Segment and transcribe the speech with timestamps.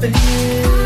[0.00, 0.77] nothing.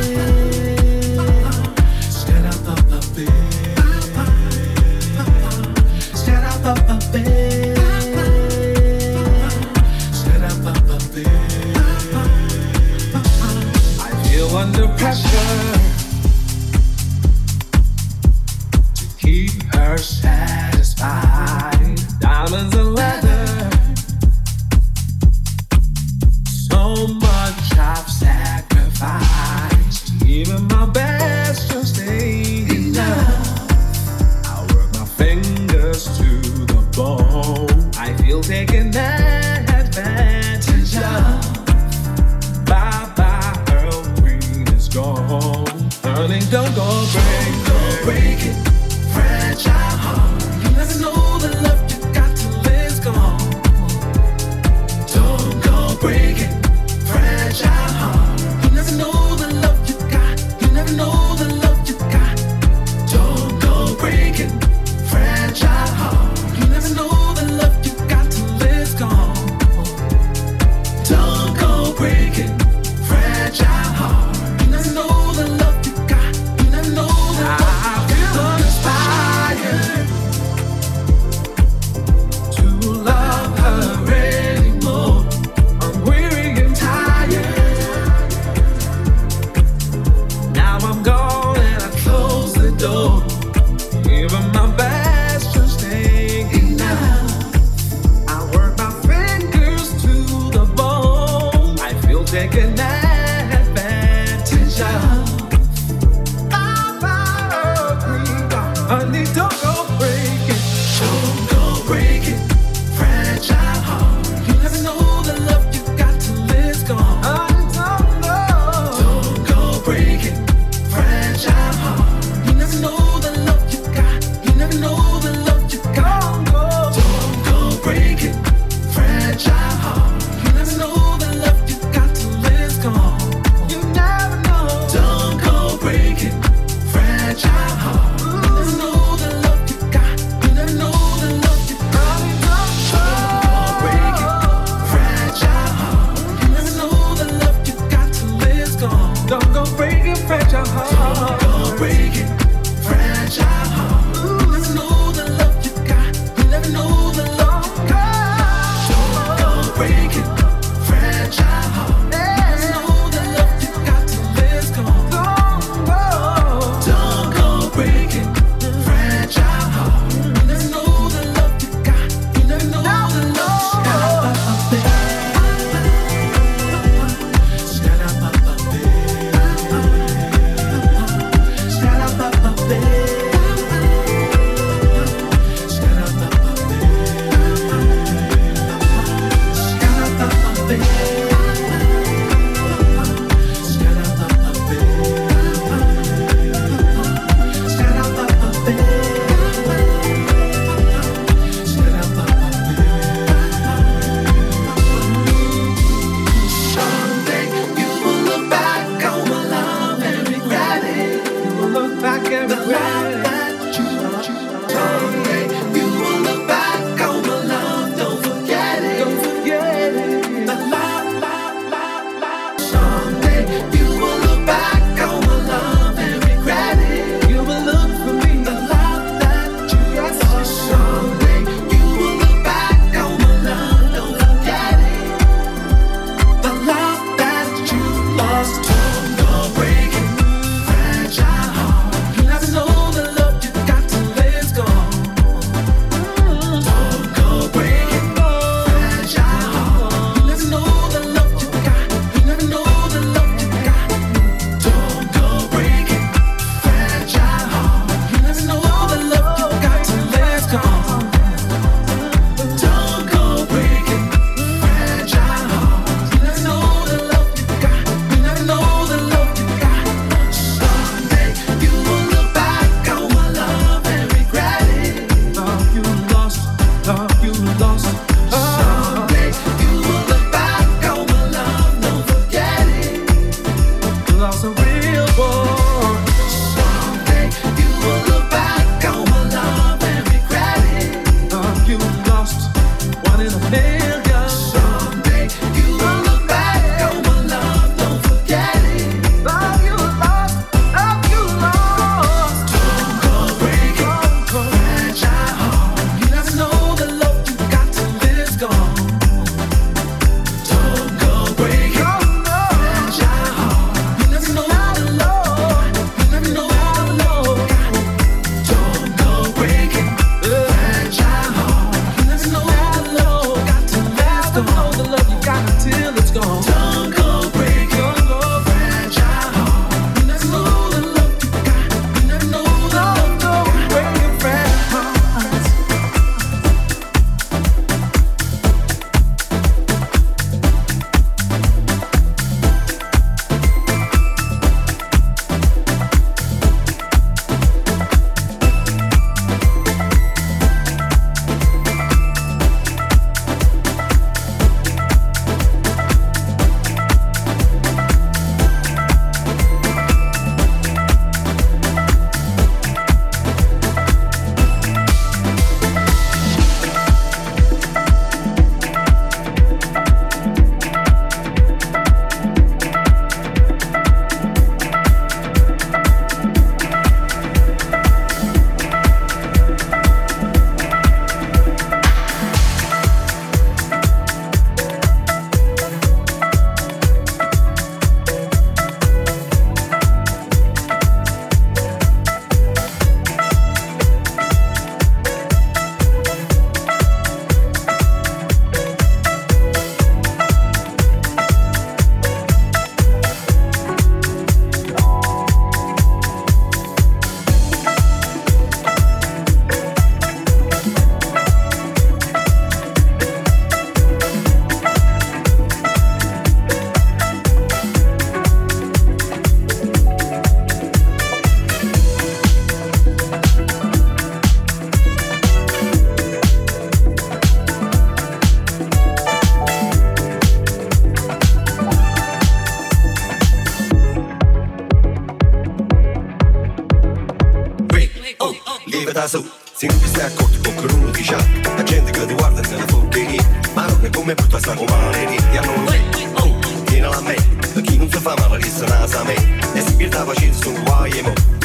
[439.62, 442.56] Se non ti stai accorto con che uno ti La gente che ti guarda se
[442.56, 443.22] ne fotteria
[443.54, 445.76] Ma non è come brutta sta comare E allora
[446.14, 447.14] oh, tienila a me.
[447.62, 449.14] Chi non si fa male resta nasa a me.
[449.54, 451.42] E si pierde la pazienza sono guai e mo